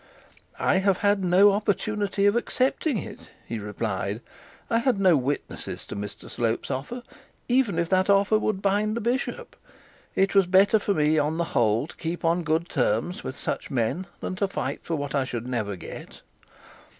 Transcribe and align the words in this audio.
'I 0.57 0.77
have 0.77 0.97
had 1.05 1.23
no 1.23 1.51
opportunity 1.51 2.25
of 2.25 2.35
accepting 2.35 2.97
it,' 2.97 3.29
he 3.45 3.59
replied. 3.59 4.19
'I 4.71 4.79
had 4.79 4.99
no 4.99 5.15
witnesses 5.15 5.85
to 5.85 5.95
Mr 5.95 6.27
Slope's 6.27 6.71
offer, 6.71 7.03
even 7.47 7.77
if 7.77 7.87
that 7.89 8.09
offer 8.09 8.39
would 8.39 8.63
bind 8.63 8.97
the 8.97 8.99
bishop. 8.99 9.55
It 10.15 10.33
was 10.33 10.47
better 10.47 10.79
for 10.79 10.95
me, 10.95 11.19
on 11.19 11.37
the 11.37 11.43
whole, 11.53 11.85
to 11.85 11.95
keep 11.95 12.25
on 12.25 12.41
good 12.41 12.67
terms 12.67 13.23
with 13.23 13.37
such 13.37 13.69
men 13.69 14.07
than 14.21 14.35
to 14.37 14.47
fight 14.47 14.79
for 14.81 14.95
what 14.95 15.13
I 15.13 15.23
should 15.23 15.45
never 15.45 15.75
get!' 15.75 16.21